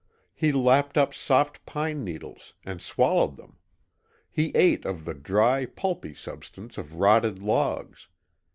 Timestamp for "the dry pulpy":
5.05-6.15